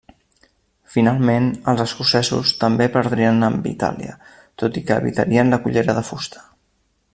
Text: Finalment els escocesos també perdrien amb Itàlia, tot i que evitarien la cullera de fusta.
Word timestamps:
Finalment 0.93 1.49
els 1.73 1.83
escocesos 1.83 2.53
també 2.63 2.87
perdrien 2.97 3.49
amb 3.49 3.69
Itàlia, 3.73 4.17
tot 4.63 4.83
i 4.83 4.87
que 4.89 4.99
evitarien 5.05 5.55
la 5.57 5.61
cullera 5.67 5.99
de 6.01 6.07
fusta. 6.13 6.45